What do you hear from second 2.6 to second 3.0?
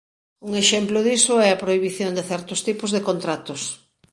tipos